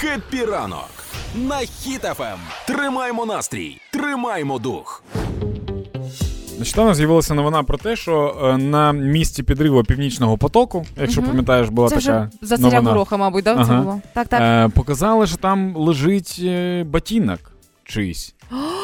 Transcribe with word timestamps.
Happy 0.00 0.44
ранок 0.44 0.90
на 1.34 1.56
Хіт 1.56 2.03
FM. 2.03 2.38
Тримаймо 2.66 3.26
настрій, 3.26 3.80
тримаймо 3.92 4.58
дух. 4.58 5.02
Нещодавно 6.58 6.94
з'явилася 6.94 7.34
новина 7.34 7.62
про 7.62 7.78
те, 7.78 7.96
що 7.96 8.36
е, 8.42 8.56
на 8.56 8.92
місці 8.92 9.42
підриву 9.42 9.84
північного 9.84 10.38
потоку, 10.38 10.86
якщо 11.00 11.20
угу. 11.20 11.30
пам'ятаєш, 11.30 11.68
була 11.68 11.88
Це 11.88 11.94
така 11.94 12.28
вже 12.40 12.46
за 12.46 12.58
царя 12.58 12.80
гороха, 12.80 13.16
мабуть, 13.16 13.44
да, 13.44 13.64
це 13.64 13.72
було. 13.72 14.00
Так, 14.12 14.28
так. 14.28 14.40
Е, 14.40 14.68
показали, 14.68 15.26
що 15.26 15.36
там 15.36 15.76
лежить 15.76 16.40
батінок 16.40 16.86
ботинок 16.86 17.52
чийсь. 17.84 18.34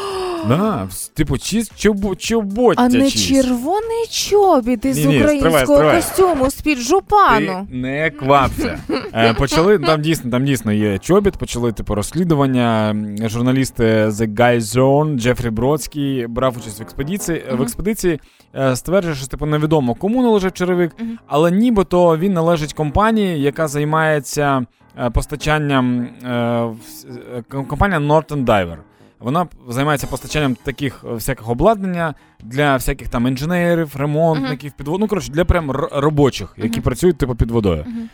Да, 0.49 0.89
типу, 1.15 1.39
чи 1.39 1.65
чобо, 1.77 2.15
чоботя 2.15 2.83
А 2.83 2.89
не 2.89 3.11
червоний 3.11 4.07
чобіт 4.11 4.85
із 4.85 4.99
Ні-ні, 4.99 5.19
українського 5.21 5.59
стривай. 5.65 5.97
костюму 5.97 6.51
з-під 6.51 6.79
жупану. 6.79 7.67
Ти 7.71 7.77
не 7.77 8.11
квапся. 8.11 8.79
Е, 9.15 9.35
почали 9.35 9.79
там 9.79 10.01
дійсно, 10.03 10.31
там 10.31 10.45
дійсно 10.45 10.73
є 10.73 10.99
чобіт. 10.99 11.37
Почали 11.37 11.73
типу 11.73 11.95
розслідування. 11.95 12.97
Журналісти 13.29 13.85
The 14.07 14.35
Guy 14.35 14.61
Zone, 14.61 15.17
Джефрі 15.19 15.51
Бродський 15.51 16.27
брав 16.27 16.55
участь 16.59 16.79
в 16.81 16.83
експедиції. 16.83 17.43
В 17.53 17.63
експедиції 17.63 18.21
е, 18.57 18.77
стверджує, 18.77 19.15
що 19.15 19.27
типу 19.27 19.47
невідомо 19.47 19.95
кому 19.95 20.23
належить 20.23 20.55
черевик, 20.55 20.93
Мгм. 20.99 21.19
але 21.27 21.51
нібито 21.51 22.17
він 22.17 22.33
належить 22.33 22.73
компанії, 22.73 23.41
яка 23.43 23.69
займається 23.69 24.67
е, 25.05 25.11
постачанням 25.11 26.01
е, 26.25 26.29
е, 26.31 27.43
компанія 27.69 28.01
Norton 28.01 28.45
Diver. 28.45 28.77
Вона 29.21 29.47
займається 29.69 30.07
постачанням 30.07 30.55
таких 30.65 31.05
е, 31.05 31.15
всяких 31.15 31.49
обладнання 31.51 32.15
для 32.43 32.75
всяких 32.75 33.09
там 33.09 33.27
інженерів, 33.27 33.97
ремонтників, 33.97 34.73
підвод... 34.73 35.01
ну, 35.01 35.09
коротше, 35.09 35.33
для 35.33 35.45
прям 35.45 35.71
р- 35.71 35.89
робочих, 35.93 36.55
які 36.57 36.69
Мгм. 36.79 36.83
працюють 36.83 37.19
типу 37.19 37.35
під 37.35 37.51
водою. 37.51 37.85
Мгм. 37.89 38.09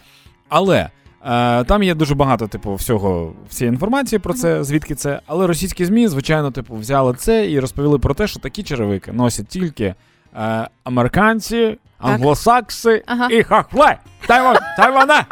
Але 0.49 0.89
е, 1.27 1.65
там 1.65 1.83
є 1.83 1.95
дуже 1.95 2.15
багато, 2.15 2.47
типу, 2.49 2.75
всього 2.75 3.33
всієї 3.49 3.73
інформації 3.73 4.19
про 4.19 4.35
це, 4.35 4.65
звідки 4.65 4.95
це. 4.95 5.21
Але 5.27 5.47
російські 5.47 5.85
ЗМІ, 5.85 6.09
звичайно, 6.09 6.51
типу, 6.51 6.75
взяли 6.75 7.15
це 7.15 7.51
і 7.51 7.61
розповіли 7.61 7.99
про 7.99 8.15
те, 8.15 8.27
що 8.27 8.41
такі 8.41 8.63
черевики 8.63 9.13
носять 9.13 9.49
тільки 9.49 9.95
е, 10.41 10.69
американці, 10.85 11.79
англосакси 11.99 13.05
і 13.31 13.43
хахле. 13.43 13.99
Тайван, 14.27 14.57
Тайвана. 14.77 15.25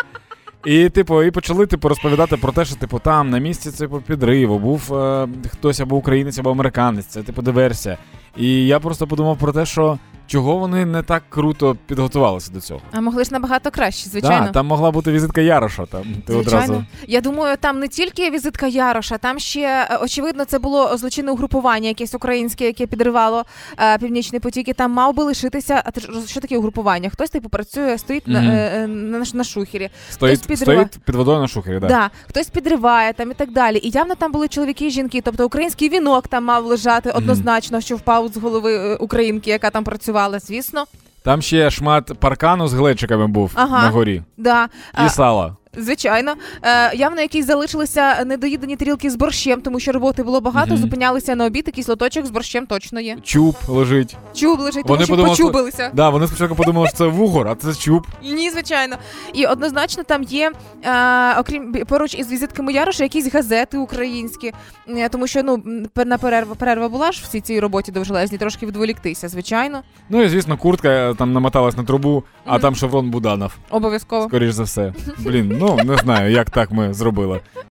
І, 0.64 0.88
типу, 0.88 1.22
і 1.22 1.30
почали 1.30 1.66
типу, 1.66 1.88
розповідати 1.88 2.36
про 2.36 2.52
те, 2.52 2.64
що 2.64 2.76
типу, 2.76 2.98
там 2.98 3.30
на 3.30 3.38
місці 3.38 3.70
типу, 3.70 4.00
підриву 4.00 4.58
був 4.58 4.94
е, 4.94 5.28
хтось 5.50 5.80
або 5.80 5.96
українець, 5.96 6.38
або 6.38 6.50
американець. 6.50 7.06
Це 7.06 7.22
типу 7.22 7.42
диверсія. 7.42 7.98
І 8.36 8.66
я 8.66 8.80
просто 8.80 9.06
подумав 9.06 9.38
про 9.38 9.52
те, 9.52 9.66
що 9.66 9.98
чого 10.28 10.56
вони 10.56 10.84
не 10.84 11.02
так 11.02 11.22
круто 11.28 11.76
підготувалися 11.86 12.52
до 12.52 12.60
цього. 12.60 12.80
А 12.92 13.00
могли 13.00 13.24
ж 13.24 13.32
набагато 13.32 13.70
краще, 13.70 14.10
звичайно. 14.10 14.44
Так, 14.44 14.52
там 14.52 14.66
могла 14.66 14.90
бути 14.90 15.12
візитка 15.12 15.40
Яроша. 15.40 15.86
Там 15.86 16.02
ти 16.26 16.32
Звичайно. 16.32 16.64
одразу. 16.64 16.84
Я 17.06 17.20
думаю, 17.20 17.56
там 17.60 17.78
не 17.80 17.88
тільки 17.88 18.30
візитка 18.30 18.66
Яроша, 18.66 19.18
там 19.18 19.38
ще 19.38 19.60
е, 19.90 19.96
очевидно 20.02 20.44
це 20.44 20.58
було 20.58 20.96
злочинне 20.96 21.32
угрупування, 21.32 21.88
якесь 21.88 22.14
українське, 22.14 22.64
яке 22.66 22.86
підривало 22.86 23.44
е, 23.78 23.98
північний 23.98 24.40
потік. 24.40 24.68
І 24.68 24.72
там 24.72 24.92
мав 24.92 25.14
би 25.14 25.22
лишитися. 25.24 25.82
А 25.84 25.90
ти 25.90 26.00
ж 26.00 26.08
що 26.26 26.40
таке 26.40 26.58
угрупування? 26.58 27.10
Хтось 27.10 27.30
типу 27.30 27.48
працює, 27.48 27.98
стоїть 27.98 28.28
на, 28.28 28.40
Мгм. 28.40 28.50
е, 28.50 28.70
е, 28.74 28.86
на, 28.86 29.24
на 29.34 29.44
шухері. 29.44 29.90
Стоїть, 30.10 30.38
Хтось 30.38 30.46
підриває. 30.58 30.86
стоїть 30.88 31.04
під 31.04 31.14
водою 31.14 31.40
на 31.40 31.48
шухері, 31.48 31.78
Да. 31.80 31.86
да. 31.88 32.10
хтось 32.28 32.46
підриває 32.48 33.12
там 33.12 33.30
і 33.30 33.34
так 33.34 33.52
далі. 33.52 33.78
І 33.82 33.90
явно 33.90 34.14
там 34.14 34.32
були 34.32 34.48
чоловіки 34.48 34.86
і 34.86 34.90
жінки. 34.90 35.20
Тобто 35.24 35.46
український 35.46 35.88
вінок 35.88 36.28
там 36.28 36.44
мав 36.44 36.64
лежати 36.66 37.10
однозначно, 37.10 37.80
що 37.80 37.96
впав 37.96 38.28
з 38.28 38.36
голови 38.36 38.76
е, 38.76 38.96
українки, 38.96 39.50
яка 39.50 39.70
там 39.70 39.84
працювала. 39.84 40.17
Звісно, 40.38 40.84
Там 41.22 41.42
ще 41.42 41.70
шмат 41.70 42.12
паркану 42.20 42.68
з 42.68 42.74
глечиками 42.74 43.26
був 43.26 43.52
Ага. 43.54 43.82
на 43.82 43.90
горі. 43.90 44.22
да. 44.36 44.68
І 45.06 45.08
сала. 45.08 45.56
Звичайно, 45.78 46.34
е, 46.62 46.96
явно 46.96 47.20
якісь 47.20 47.46
залишилися 47.46 48.24
недоїдені 48.24 48.76
тарілки 48.76 49.10
з 49.10 49.16
борщем, 49.16 49.60
тому 49.60 49.80
що 49.80 49.92
роботи 49.92 50.22
було 50.22 50.40
багато. 50.40 50.70
Мгм. 50.74 50.82
Зупинялися 50.82 51.34
на 51.34 51.44
обід, 51.46 51.62
якийсь 51.66 51.88
лоточок 51.88 52.26
з 52.26 52.30
борщем 52.30 52.66
точно 52.66 53.00
є. 53.00 53.16
Чуб 53.22 53.54
лежить. 53.68 54.16
Чуб 54.34 54.60
лежить, 54.60 54.82
тому 54.82 54.94
Вони 54.94 55.04
що 55.04 55.12
подумали, 55.12 55.34
що- 55.34 55.44
почубилися. 55.44 55.90
Да, 55.94 56.08
вони 56.10 56.26
спочатку 56.26 56.54
подумали, 56.54 56.88
що 56.88 56.96
це 56.96 57.06
вугор, 57.06 57.48
а 57.48 57.54
це 57.54 57.74
чуб. 57.74 58.06
Ні, 58.22 58.50
звичайно. 58.50 58.96
І 59.34 59.46
однозначно 59.46 60.02
там 60.02 60.22
є, 60.22 60.52
е, 60.84 61.38
окрім 61.40 61.72
поруч 61.72 62.14
із 62.14 62.30
візитками 62.32 62.72
Яроша, 62.72 63.02
якісь 63.02 63.32
газети 63.34 63.78
українські, 63.78 64.52
Е, 64.88 65.08
тому 65.08 65.26
що 65.26 65.42
ну 65.42 65.54
м, 65.54 65.86
пер- 65.94 66.06
на 66.06 66.18
перерва 66.18 66.54
перерва 66.54 66.88
була 66.88 67.12
ж 67.12 67.20
всій 67.24 67.40
цій 67.40 67.54
цій 67.54 67.60
роботі 67.60 67.92
довжелезній, 67.92 68.38
трошки 68.38 68.66
відволіктися, 68.66 69.28
звичайно, 69.28 69.80
Ну 70.10 70.22
і 70.22 70.28
звісно, 70.28 70.56
куртка 70.56 70.88
е, 70.88 71.14
там 71.14 71.32
намоталась 71.32 71.76
на 71.76 71.84
трубу, 71.84 72.24
а 72.44 72.52
Мгм. 72.52 72.60
там 72.60 72.76
шеврон 72.76 73.10
Буданов, 73.10 73.52
обов'язково. 73.70 74.28
скоріш 74.28 74.50
за 74.52 74.62
все. 74.62 74.92
Блін, 75.18 75.58
ну 75.76 75.84
не 75.84 75.96
знаю, 75.96 76.32
як 76.32 76.50
так 76.50 76.70
ми 76.70 76.94
зробили. 76.94 77.40